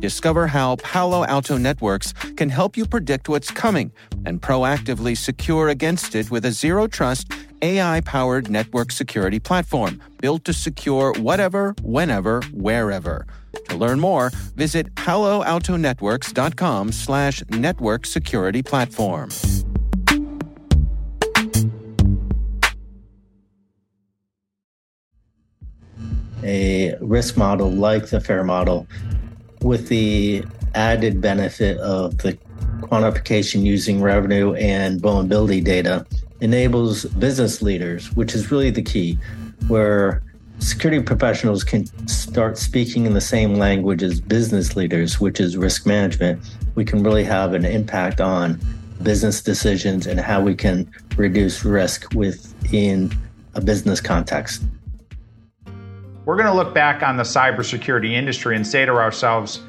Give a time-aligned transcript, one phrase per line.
[0.00, 3.92] Discover how Palo Alto Networks can help you predict what's coming
[4.24, 7.30] and proactively secure against it with a zero trust,
[7.60, 13.26] AI powered network security platform built to secure whatever, whenever, wherever.
[13.68, 19.28] To learn more, visit paloaltonetworks.com slash network security platform.
[26.42, 28.86] A risk model like the FAIR model
[29.62, 32.36] with the added benefit of the
[32.80, 36.06] quantification using revenue and vulnerability data
[36.40, 39.18] enables business leaders, which is really the key,
[39.68, 40.22] where
[40.58, 45.86] security professionals can start speaking in the same language as business leaders, which is risk
[45.86, 46.42] management.
[46.74, 48.60] We can really have an impact on
[49.02, 53.12] business decisions and how we can reduce risk within
[53.54, 54.62] a business context.
[56.30, 59.62] We're going to look back on the cybersecurity industry and say to ourselves,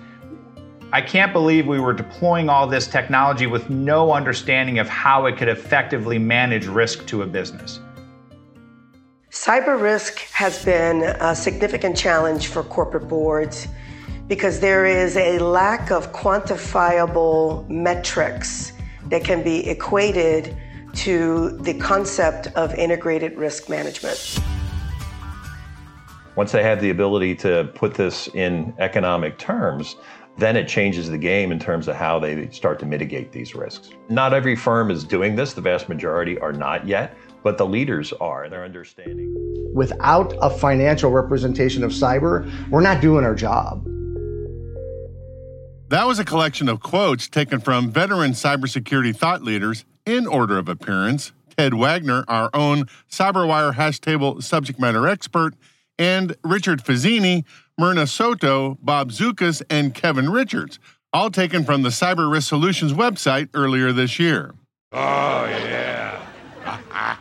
[0.93, 5.37] I can't believe we were deploying all this technology with no understanding of how it
[5.37, 7.79] could effectively manage risk to a business.
[9.31, 13.67] Cyber risk has been a significant challenge for corporate boards
[14.27, 18.73] because there is a lack of quantifiable metrics
[19.07, 20.55] that can be equated
[20.93, 24.39] to the concept of integrated risk management.
[26.35, 29.97] Once they have the ability to put this in economic terms,
[30.37, 33.89] then it changes the game in terms of how they start to mitigate these risks.
[34.07, 38.13] Not every firm is doing this, the vast majority are not yet, but the leaders
[38.13, 39.35] are, and they're understanding.
[39.73, 43.83] Without a financial representation of cyber, we're not doing our job.
[45.89, 50.69] That was a collection of quotes taken from veteran cybersecurity thought leaders in order of
[50.69, 55.53] appearance Ted Wagner, our own CyberWire hash table subject matter expert,
[56.01, 57.45] and Richard Fazzini,
[57.77, 60.79] Myrna Soto, Bob Zukis, and Kevin Richards,
[61.13, 64.55] all taken from the Cyber Risk Solutions website earlier this year.
[64.91, 66.19] Oh, yeah.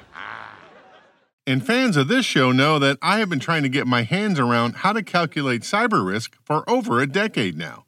[1.47, 4.41] and fans of this show know that I have been trying to get my hands
[4.41, 7.85] around how to calculate cyber risk for over a decade now.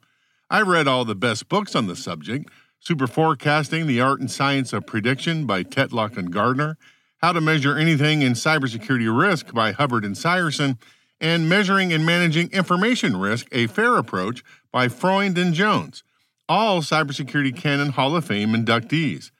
[0.47, 4.73] I've read all the best books on the subject Super Forecasting, The Art and Science
[4.73, 6.77] of Prediction by Tetlock and Gardner,
[7.23, 10.77] How to Measure Anything in Cybersecurity Risk by Hubbard and Seiersen,
[11.21, 16.03] and Measuring and Managing Information Risk, a Fair Approach by Freund and Jones,
[16.49, 19.31] all Cybersecurity Canon Hall of Fame inductees.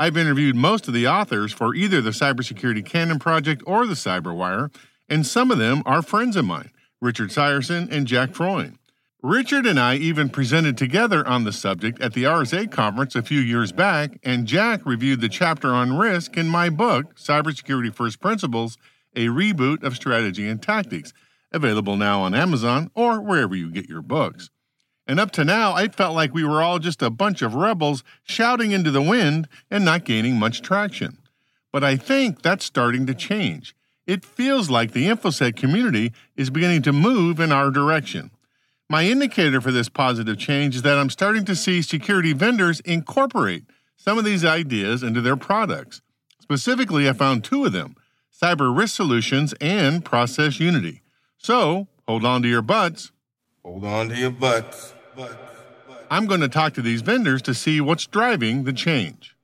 [0.00, 4.74] I've interviewed most of the authors for either the Cybersecurity Canon Project or the Cyberwire,
[5.08, 8.78] and some of them are friends of mine, Richard Seiersen and Jack Freund.
[9.22, 13.40] Richard and I even presented together on the subject at the RSA conference a few
[13.40, 18.78] years back, and Jack reviewed the chapter on risk in my book, Cybersecurity First Principles
[19.16, 21.12] A Reboot of Strategy and Tactics,
[21.50, 24.50] available now on Amazon or wherever you get your books.
[25.04, 28.04] And up to now, I felt like we were all just a bunch of rebels
[28.22, 31.18] shouting into the wind and not gaining much traction.
[31.72, 33.74] But I think that's starting to change.
[34.06, 38.30] It feels like the InfoSec community is beginning to move in our direction.
[38.90, 43.64] My indicator for this positive change is that I'm starting to see security vendors incorporate
[43.96, 46.00] some of these ideas into their products.
[46.40, 47.96] Specifically, I found two of them
[48.32, 51.00] Cyber Risk Solutions and ProcessUnity.
[51.36, 53.12] So hold on to your butts.
[53.62, 54.94] Hold on to your butts.
[56.10, 59.36] I'm going to talk to these vendors to see what's driving the change.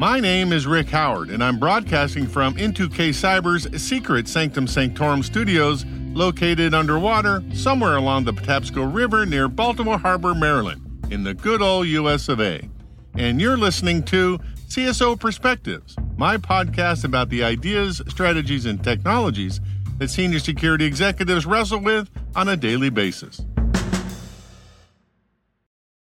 [0.00, 5.84] My name is Rick Howard, and I'm broadcasting from N2K Cyber's secret Sanctum Sanctorum studios
[6.14, 10.80] located underwater somewhere along the Patapsco River near Baltimore Harbor, Maryland,
[11.10, 12.66] in the good old US of A.
[13.12, 14.38] And you're listening to
[14.68, 19.60] CSO Perspectives, my podcast about the ideas, strategies, and technologies
[19.98, 23.42] that senior security executives wrestle with on a daily basis.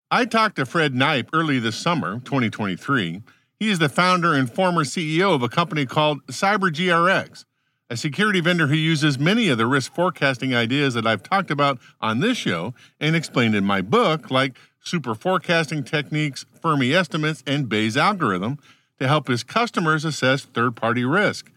[0.10, 3.24] I talked to Fred Kneip early this summer, 2023
[3.60, 7.44] he is the founder and former CEO of a company called CyberGRX,
[7.90, 11.78] a security vendor who uses many of the risk forecasting ideas that I've talked about
[12.00, 17.68] on this show and explained in my book, like super forecasting techniques, Fermi estimates, and
[17.68, 18.60] Bayes' algorithm
[19.00, 21.52] to help his customers assess third party risk.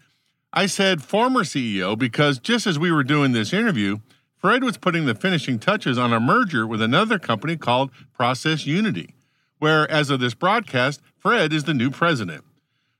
[0.51, 3.99] I said former CEO because just as we were doing this interview,
[4.37, 9.13] Fred was putting the finishing touches on a merger with another company called ProcessUnity,
[9.63, 12.43] where, as of this broadcast, Fred is the new president.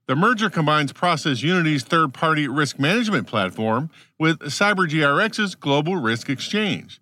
[0.08, 7.02] The merger combines ProcessUnity's third party risk management platform with CyberGRX's global risk exchange.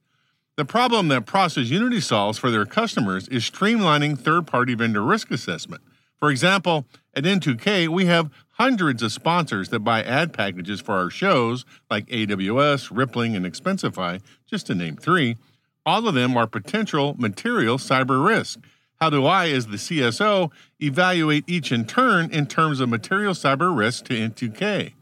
[0.58, 5.84] The problem that ProcessUnity solves for their customers is streamlining third party vendor risk assessment.
[6.18, 11.12] For example, at N2K, we have hundreds of sponsors that buy ad packages for our
[11.12, 15.38] shows, like AWS, Rippling, and Expensify, just to name three.
[15.86, 18.60] All of them are potential material cyber risk.
[19.02, 23.76] How do I, as the CSO, evaluate each in turn in terms of material cyber
[23.76, 24.94] risk to N2K?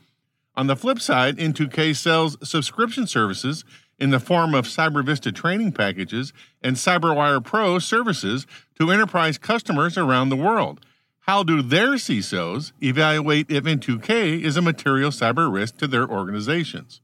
[0.55, 3.65] On the flip side, N2K sells subscription services
[3.99, 6.31] in the form of CyberVista training packages
[6.61, 8.47] and CyberWire Pro services
[8.79, 10.79] to enterprise customers around the world.
[11.19, 17.01] How do their CISOs evaluate if N2K is a material cyber risk to their organizations?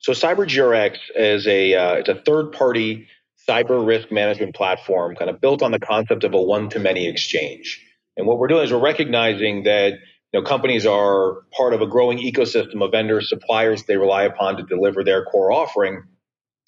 [0.00, 3.08] So CyberGRX is a uh, it's a third party
[3.48, 7.08] cyber risk management platform, kind of built on the concept of a one to many
[7.08, 7.82] exchange.
[8.16, 9.92] And what we're doing is we're recognizing that
[10.32, 14.56] you know companies are part of a growing ecosystem of vendors, suppliers they rely upon
[14.56, 16.02] to deliver their core offering,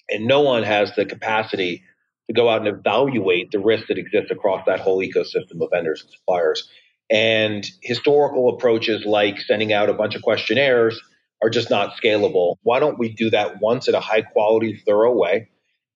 [0.09, 1.83] and no one has the capacity
[2.27, 6.01] to go out and evaluate the risk that exists across that whole ecosystem of vendors
[6.01, 6.69] and suppliers.
[7.09, 11.01] And historical approaches like sending out a bunch of questionnaires
[11.41, 12.55] are just not scalable.
[12.61, 15.49] Why don't we do that once in a high quality, thorough way?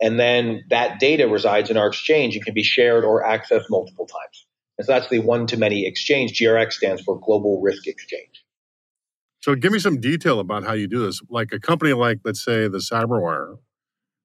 [0.04, 4.06] And then that data resides in our exchange and can be shared or accessed multiple
[4.06, 4.46] times.
[4.78, 6.38] And so that's the one to many exchange.
[6.38, 8.44] GRX stands for Global Risk Exchange.
[9.40, 11.22] So give me some detail about how you do this.
[11.30, 13.60] Like a company like, let's say, the CyberWire.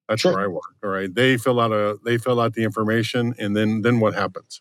[0.09, 0.33] That's Sure.
[0.33, 0.63] where I work.
[0.83, 1.15] All right.
[1.15, 4.61] They fill out a they fill out the information and then then what happens?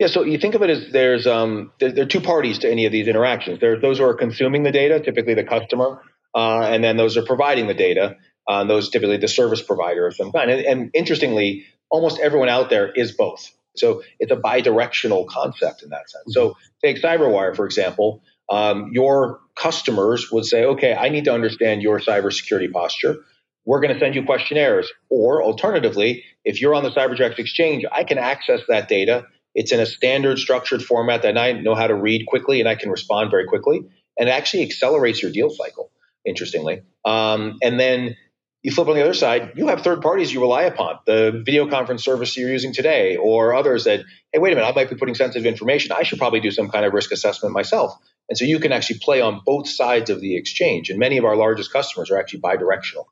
[0.00, 2.70] Yeah, so you think of it as there's um, there, there are two parties to
[2.70, 3.60] any of these interactions.
[3.60, 6.00] There's those who are consuming the data, typically the customer,
[6.34, 8.16] uh, and then those are providing the data.
[8.48, 10.50] Uh, those typically the service provider of some kind.
[10.50, 13.50] And, and interestingly, almost everyone out there is both.
[13.76, 16.24] So it's a bi-directional concept in that sense.
[16.28, 18.22] So take CyberWire for example.
[18.48, 23.18] Um, your customers would say, "Okay, I need to understand your cybersecurity posture."
[23.64, 24.90] We're going to send you questionnaires.
[25.10, 29.26] Or alternatively, if you're on the CyberDirect exchange, I can access that data.
[29.54, 32.74] It's in a standard structured format that I know how to read quickly and I
[32.74, 33.82] can respond very quickly.
[34.18, 35.90] And it actually accelerates your deal cycle,
[36.24, 36.82] interestingly.
[37.04, 38.16] Um, and then
[38.62, 41.68] you flip on the other side, you have third parties you rely upon, the video
[41.68, 44.00] conference service you're using today, or others that,
[44.32, 45.92] hey, wait a minute, I might be putting sensitive information.
[45.92, 47.96] I should probably do some kind of risk assessment myself.
[48.28, 50.90] And so you can actually play on both sides of the exchange.
[50.90, 53.06] And many of our largest customers are actually bidirectional.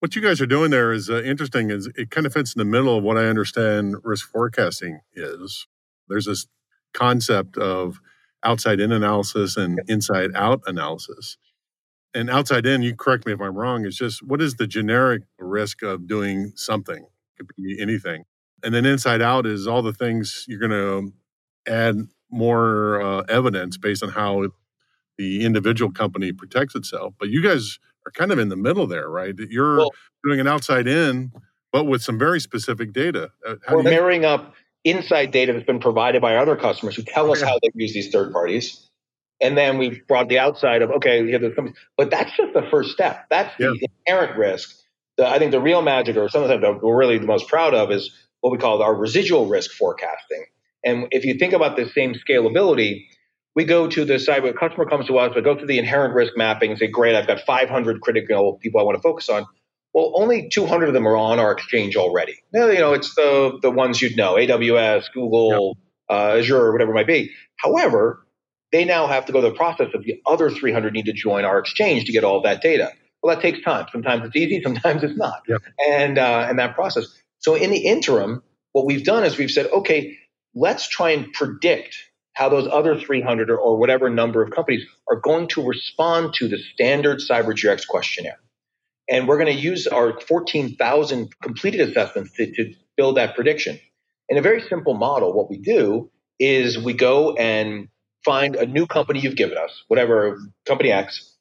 [0.00, 1.70] What you guys are doing there is uh, interesting.
[1.70, 5.66] Is it kind of fits in the middle of what I understand risk forecasting is.
[6.08, 6.46] There's this
[6.92, 8.00] concept of
[8.42, 11.36] outside in analysis and inside out analysis.
[12.14, 15.22] And outside in, you correct me if I'm wrong, is just what is the generic
[15.38, 16.96] risk of doing something?
[17.38, 18.24] It could be anything.
[18.64, 21.12] And then inside out is all the things you're going to
[21.72, 21.96] add
[22.30, 24.48] more uh, evidence based on how
[25.18, 27.14] the individual company protects itself.
[27.18, 29.34] But you guys are kind of in the middle there, right?
[29.38, 29.90] You're Well-
[30.24, 31.32] doing an outside in,
[31.72, 33.30] but with some very specific data.
[33.46, 34.54] Uh, how We're you- marrying up
[34.84, 38.10] inside data that's been provided by other customers who tell us how they use these
[38.10, 38.89] third parties.
[39.40, 41.74] And then we've brought the outside of, okay, we have company.
[41.96, 43.26] But that's just the first step.
[43.30, 44.76] That's the inherent risk.
[45.16, 47.90] The, I think the real magic, or something that we're really the most proud of,
[47.90, 50.44] is what we call our residual risk forecasting.
[50.84, 53.06] And if you think about the same scalability,
[53.54, 55.78] we go to the side where a customer comes to us, but go through the
[55.78, 59.28] inherent risk mapping and say, great, I've got 500 critical people I want to focus
[59.28, 59.46] on.
[59.92, 62.36] Well, only 200 of them are on our exchange already.
[62.52, 65.76] Now, you know, it's the the ones you'd know, AWS, Google,
[66.08, 67.32] uh, Azure, whatever it might be.
[67.56, 68.24] However,
[68.72, 71.44] they now have to go through the process of the other 300 need to join
[71.44, 72.92] our exchange to get all of that data.
[73.22, 73.86] Well, that takes time.
[73.92, 75.42] Sometimes it's easy, sometimes it's not.
[75.88, 77.06] And uh, and that process.
[77.38, 80.16] So in the interim, what we've done is we've said, okay,
[80.54, 81.96] let's try and predict
[82.34, 86.48] how those other 300 or, or whatever number of companies are going to respond to
[86.48, 88.38] the standard CyberGRX questionnaire.
[89.10, 93.80] And we're going to use our 14,000 completed assessments to, to build that prediction.
[94.28, 97.88] In a very simple model, what we do is we go and
[98.24, 101.36] find a new company you've given us, whatever company X,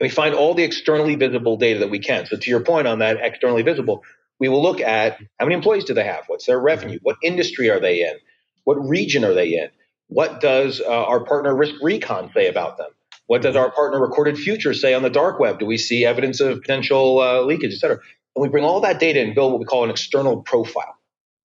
[0.00, 2.26] and we find all the externally visible data that we can.
[2.26, 4.02] So to your point on that externally visible,
[4.40, 6.24] we will look at how many employees do they have?
[6.26, 6.98] What's their revenue?
[7.02, 8.16] What industry are they in?
[8.64, 9.68] What region are they in?
[10.08, 12.90] What does uh, our partner RiskRecon say about them?
[13.26, 15.58] What does our partner Recorded Future say on the dark web?
[15.58, 17.98] Do we see evidence of potential uh, leakage, et cetera?
[18.34, 20.96] And we bring all that data and build what we call an external profile.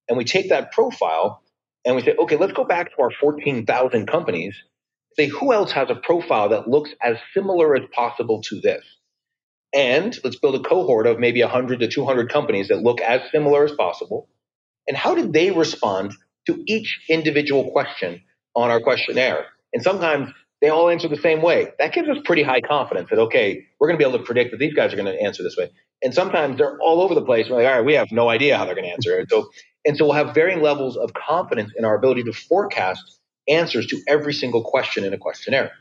[0.08, 1.42] And we take that profile
[1.88, 4.54] and we say, okay, let's go back to our 14,000 companies.
[5.16, 8.84] say, who else has a profile that looks as similar as possible to this?
[9.74, 13.64] And let's build a cohort of maybe 100 to 200 companies that look as similar
[13.64, 14.28] as possible.
[14.86, 16.12] And how did they respond
[16.46, 18.20] to each individual question
[18.54, 19.46] on our questionnaire?
[19.72, 20.30] And sometimes
[20.60, 21.68] they all answer the same way.
[21.78, 24.50] That gives us pretty high confidence that, okay, we're going to be able to predict
[24.50, 25.70] that these guys are going to answer this way.
[26.02, 27.48] And sometimes they're all over the place.
[27.48, 29.30] We're like, all right, we have no idea how they're going to answer it.
[29.30, 29.48] So,
[29.84, 34.00] and so we'll have varying levels of confidence in our ability to forecast answers to
[34.06, 35.72] every single question in a questionnaire.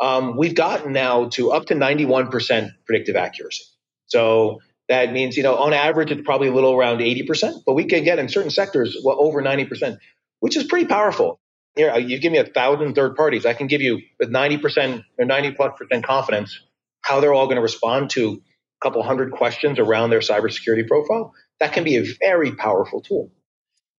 [0.00, 3.64] Um, we've gotten now to up to 91% predictive accuracy.
[4.06, 7.84] So that means, you know, on average, it's probably a little around 80%, but we
[7.84, 9.98] can get in certain sectors well, over 90%,
[10.40, 11.40] which is pretty powerful
[11.78, 13.46] here, you give me a thousand third parties.
[13.46, 16.60] I can give you with 90% or 90 plus percent confidence
[17.02, 18.42] how they're all going to respond to
[18.80, 21.34] couple hundred questions around their cybersecurity profile.
[21.60, 23.30] That can be a very powerful tool.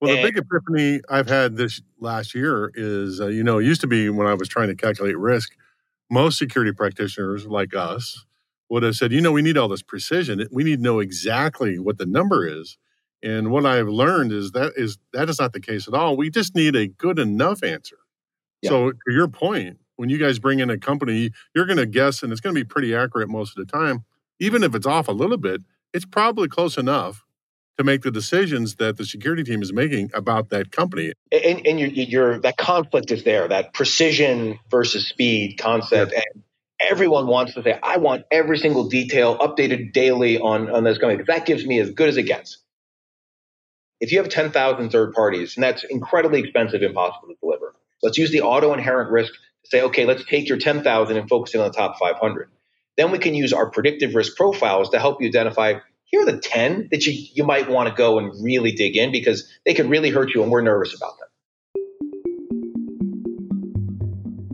[0.01, 3.81] Well, the big epiphany I've had this last year is, uh, you know, it used
[3.81, 5.51] to be when I was trying to calculate risk,
[6.09, 8.25] most security practitioners like us
[8.69, 10.48] would have said, you know, we need all this precision.
[10.51, 12.77] We need to know exactly what the number is.
[13.21, 16.15] And what I've learned is that is that is not the case at all.
[16.15, 17.98] We just need a good enough answer.
[18.62, 18.69] Yeah.
[18.69, 22.24] So to your point, when you guys bring in a company, you're going to guess,
[22.24, 24.05] and it's going to be pretty accurate most of the time.
[24.39, 25.62] Even if it's off a little bit,
[25.93, 27.25] it's probably close enough
[27.77, 31.13] to make the decisions that the security team is making about that company.
[31.31, 36.12] And, and you're, you're, that conflict is there, that precision versus speed concept.
[36.12, 36.22] Yeah.
[36.34, 36.43] And
[36.89, 41.17] everyone wants to say, I want every single detail updated daily on, on this company
[41.17, 42.58] because that gives me as good as it gets
[44.00, 48.31] if you have 10,000 third parties, and that's incredibly expensive, impossible to deliver, let's use
[48.31, 51.67] the auto inherent risk to say, okay, let's take your 10,000 and focus in on
[51.67, 52.50] the top 500.
[53.00, 56.38] Then we can use our predictive risk profiles to help you identify here are the
[56.38, 59.89] 10 that you, you might want to go and really dig in because they could
[59.89, 61.29] really hurt you and we're nervous about them.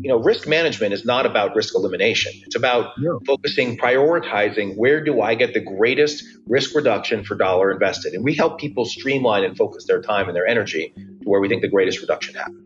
[0.06, 2.32] you know, risk management is not about risk elimination.
[2.46, 3.18] It's about yeah.
[3.26, 8.14] focusing, prioritizing where do I get the greatest risk reduction for dollar invested.
[8.14, 11.50] And we help people streamline and focus their time and their energy to where we
[11.50, 12.65] think the greatest reduction happens.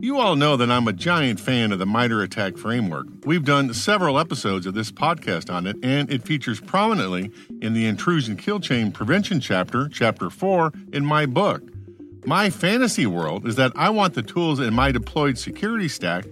[0.00, 3.08] You all know that I'm a giant fan of the MITRE ATT&CK framework.
[3.24, 7.84] We've done several episodes of this podcast on it, and it features prominently in the
[7.84, 11.64] intrusion kill chain prevention chapter, chapter 4, in my book.
[12.24, 16.26] My fantasy world is that I want the tools in my deployed security stack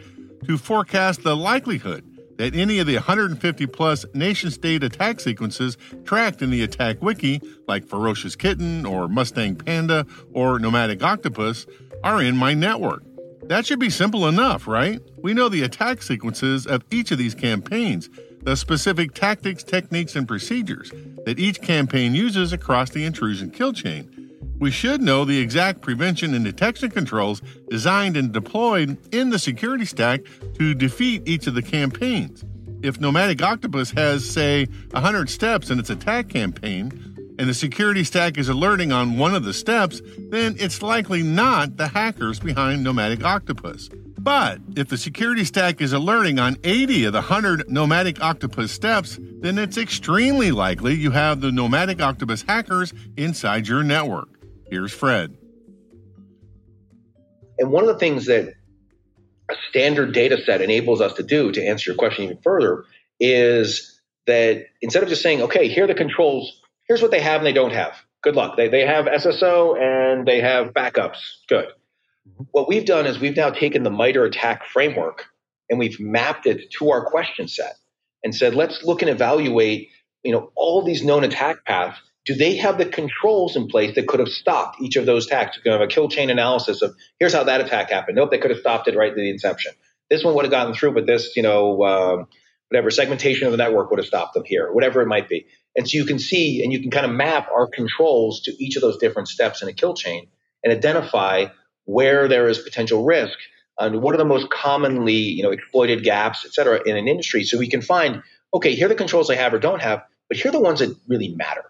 [0.44, 2.04] to forecast the likelihood
[2.38, 7.40] that any of the 150 plus nation state attack sequences tracked in the attack wiki,
[7.66, 11.66] like Ferocious Kitten or Mustang Panda or Nomadic Octopus,
[12.04, 13.02] are in my network.
[13.48, 15.00] That should be simple enough, right?
[15.18, 18.10] We know the attack sequences of each of these campaigns,
[18.42, 20.92] the specific tactics, techniques, and procedures
[21.24, 24.26] that each campaign uses across the intrusion kill chain
[24.58, 29.84] we should know the exact prevention and detection controls designed and deployed in the security
[29.84, 30.22] stack
[30.54, 32.44] to defeat each of the campaigns.
[32.82, 38.38] If Nomadic Octopus has, say, 100 steps in its attack campaign, and the security stack
[38.38, 40.00] is alerting on one of the steps,
[40.30, 43.90] then it's likely not the hackers behind Nomadic Octopus.
[44.18, 49.18] But if the security stack is alerting on 80 of the 100 Nomadic Octopus steps,
[49.20, 54.28] then it's extremely likely you have the Nomadic Octopus hackers inside your network.
[54.68, 55.36] Here's Fred.
[57.58, 58.54] And one of the things that
[59.48, 62.84] a standard data set enables us to do to answer your question even further
[63.20, 67.40] is that instead of just saying, okay, here are the controls, here's what they have
[67.40, 67.94] and they don't have.
[68.22, 68.56] Good luck.
[68.56, 71.18] They, they have SSO and they have backups.
[71.48, 71.66] Good.
[72.50, 75.24] What we've done is we've now taken the MITRE ATT&CK framework
[75.70, 77.76] and we've mapped it to our question set
[78.24, 79.90] and said, let's look and evaluate,
[80.24, 84.08] you know, all these known attack paths do they have the controls in place that
[84.08, 85.58] could have stopped each of those attacks?
[85.64, 88.16] You have a kill chain analysis of here's how that attack happened.
[88.16, 89.72] Nope, they could have stopped it right at the inception.
[90.10, 92.26] This one would have gotten through, but this, you know, um,
[92.68, 95.46] whatever segmentation of the network would have stopped them here, whatever it might be.
[95.76, 98.76] And so you can see and you can kind of map our controls to each
[98.76, 100.26] of those different steps in a kill chain
[100.64, 101.46] and identify
[101.84, 103.38] where there is potential risk
[103.78, 107.44] and what are the most commonly, you know, exploited gaps, et cetera, in an industry.
[107.44, 108.22] So we can find,
[108.54, 110.80] okay, here are the controls I have or don't have, but here are the ones
[110.80, 111.64] that really matter.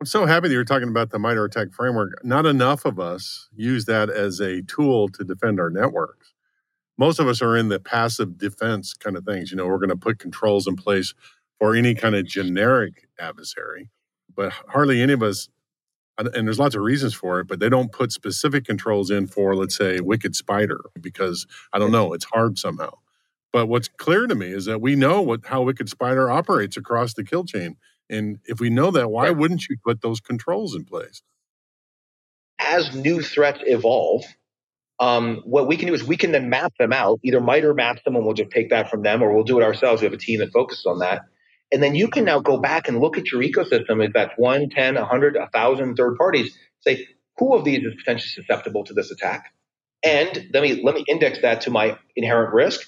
[0.00, 2.24] I'm so happy that you're talking about the MITRE ATT&CK framework.
[2.24, 6.32] Not enough of us use that as a tool to defend our networks.
[6.96, 9.50] Most of us are in the passive defense kind of things.
[9.50, 11.12] You know, we're going to put controls in place
[11.60, 13.88] for any kind of generic adversary,
[14.34, 15.48] but hardly any of us,
[16.18, 19.54] and there's lots of reasons for it, but they don't put specific controls in for,
[19.54, 22.90] let's say, Wicked Spider, because I don't know, it's hard somehow.
[23.52, 27.14] But what's clear to me is that we know what how Wicked Spider operates across
[27.14, 27.76] the kill chain
[28.10, 31.22] and if we know that, why wouldn't you put those controls in place?
[32.58, 34.24] As new threats evolve,
[34.98, 37.20] um, what we can do is we can then map them out.
[37.22, 39.62] Either MITRE maps them and we'll just take that from them, or we'll do it
[39.62, 40.02] ourselves.
[40.02, 41.22] We have a team that focuses on that.
[41.72, 44.04] And then you can now go back and look at your ecosystem.
[44.04, 47.06] If that's one, 10, 100, 1,000 third parties, say,
[47.38, 49.52] who of these is potentially susceptible to this attack?
[50.02, 52.80] And let me, let me index that to my inherent risk.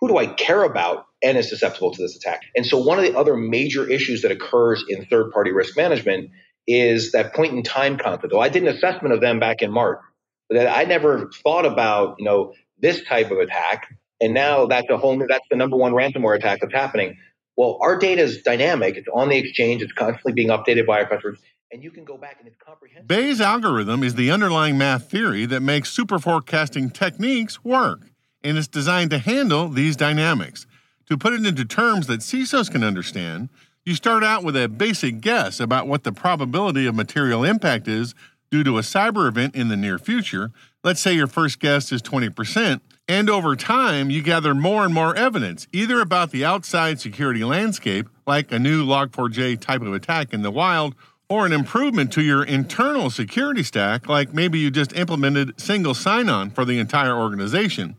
[0.00, 2.42] Who do I care about and is susceptible to this attack?
[2.54, 6.30] And so one of the other major issues that occurs in third party risk management
[6.66, 8.32] is that point in time concept.
[8.32, 10.00] Well, I did an assessment of them back in March,
[10.48, 13.86] but I never thought about, you know, this type of attack.
[14.20, 17.16] And now that's a whole, that's the number one ransomware attack that's happening.
[17.56, 18.96] Well, our data is dynamic.
[18.96, 19.82] It's on the exchange.
[19.82, 21.38] It's constantly being updated by our customers.
[21.72, 23.08] And you can go back and it's comprehensive.
[23.08, 28.02] Bayes' algorithm is the underlying math theory that makes super forecasting techniques work,
[28.44, 30.66] and it's designed to handle these dynamics.
[31.08, 33.48] To put it into terms that CISOs can understand,
[33.84, 38.14] you start out with a basic guess about what the probability of material impact is
[38.50, 40.50] due to a cyber event in the near future.
[40.84, 42.80] Let's say your first guess is 20%.
[43.08, 48.08] And over time, you gather more and more evidence, either about the outside security landscape,
[48.26, 50.96] like a new Log4j type of attack in the wild,
[51.28, 56.28] or an improvement to your internal security stack, like maybe you just implemented single sign
[56.28, 57.94] on for the entire organization.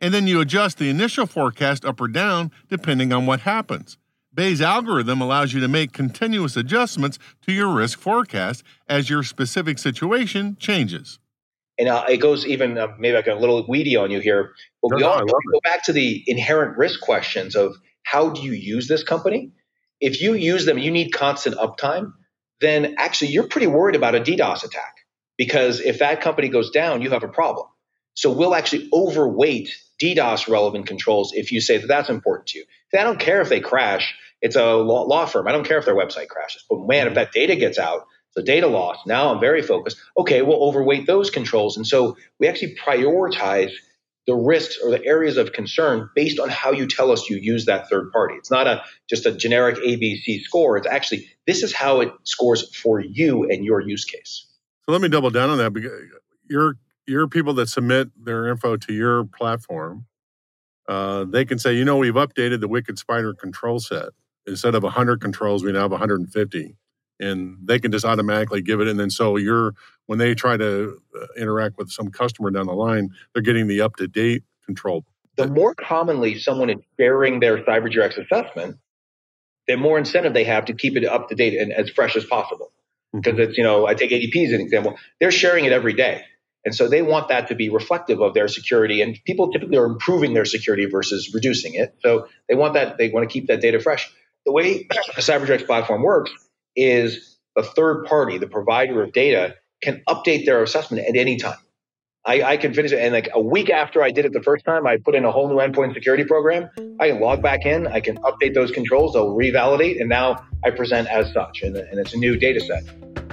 [0.00, 3.96] And then you adjust the initial forecast up or down depending on what happens.
[4.34, 9.78] Bayes' algorithm allows you to make continuous adjustments to your risk forecast as your specific
[9.78, 11.20] situation changes
[11.78, 14.90] and uh, it goes even uh, maybe like a little weedy on you here, but
[14.90, 18.52] no, we all no, go back to the inherent risk questions of how do you
[18.52, 19.52] use this company?
[20.00, 22.12] If you use them, you need constant uptime.
[22.60, 24.96] Then actually, you're pretty worried about a DDoS attack
[25.36, 27.66] because if that company goes down, you have a problem.
[28.14, 32.64] So we'll actually overweight DDoS relevant controls if you say that that's important to you.
[32.92, 34.16] I don't care if they crash.
[34.40, 35.46] It's a law firm.
[35.46, 36.64] I don't care if their website crashes.
[36.68, 38.06] But man, if that data gets out,
[38.38, 38.98] so data loss.
[39.04, 39.96] Now I'm very focused.
[40.16, 41.76] Okay, we'll overweight those controls.
[41.76, 43.72] And so we actually prioritize
[44.28, 47.64] the risks or the areas of concern based on how you tell us you use
[47.64, 48.34] that third party.
[48.36, 50.76] It's not a just a generic ABC score.
[50.76, 54.46] It's actually this is how it scores for you and your use case.
[54.86, 55.92] So let me double down on that because
[56.48, 60.06] your your people that submit their info to your platform,
[60.88, 64.10] uh, they can say, you know, we've updated the Wicked Spider control set.
[64.46, 66.76] Instead of 100 controls, we now have 150
[67.20, 68.88] and they can just automatically give it.
[68.88, 69.74] And then so you're
[70.06, 73.82] when they try to uh, interact with some customer down the line, they're getting the
[73.82, 75.04] up to date control.
[75.36, 78.78] The more commonly someone is sharing their CyberGRX assessment,
[79.66, 82.24] the more incentive they have to keep it up to date and as fresh as
[82.24, 82.72] possible.
[83.12, 83.42] Because mm-hmm.
[83.42, 86.24] it's, you know, I take ADP as an example, they're sharing it every day.
[86.64, 89.00] And so they want that to be reflective of their security.
[89.00, 91.94] And people typically are improving their security versus reducing it.
[92.02, 94.10] So they want that, they want to keep that data fresh.
[94.44, 96.32] The way a CyberGRX platform works
[96.78, 101.58] is a third party, the provider of data, can update their assessment at any time.
[102.24, 102.98] I, I, can finish it.
[102.98, 105.32] And like a week after I did it the first time, I put in a
[105.32, 106.68] whole new endpoint security program.
[107.00, 110.70] I can log back in, I can update those controls, they'll revalidate, and now I
[110.70, 111.62] present as such.
[111.62, 113.27] And, and it's a new data set.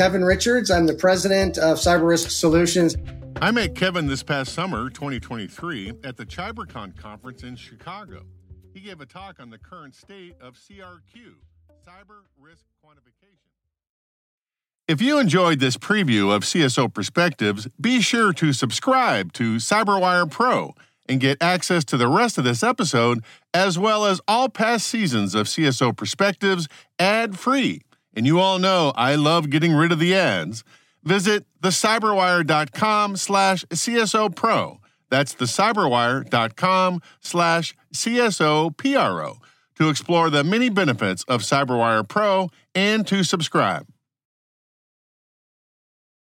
[0.00, 0.70] Kevin Richards.
[0.70, 2.96] I'm the president of Cyber Risk Solutions.
[3.42, 8.22] I met Kevin this past summer, 2023, at the CyberCon conference in Chicago.
[8.72, 11.34] He gave a talk on the current state of CRQ,
[11.86, 13.50] Cyber Risk Quantification.
[14.88, 20.72] If you enjoyed this preview of CSO Perspectives, be sure to subscribe to CyberWire Pro
[21.10, 25.34] and get access to the rest of this episode, as well as all past seasons
[25.34, 27.82] of CSO Perspectives ad free
[28.14, 30.64] and you all know I love getting rid of the ads,
[31.02, 34.80] visit thecyberwire.com slash CSO Pro.
[35.10, 39.36] That's thecyberwire.com slash CSO PRO
[39.76, 43.86] to explore the many benefits of CyberWire Pro and to subscribe.